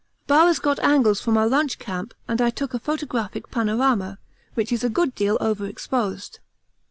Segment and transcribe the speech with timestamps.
[0.25, 4.17] Bowers got angles from our lunch camp and I took a photographic panorama,
[4.55, 6.39] which is a good deal over exposed.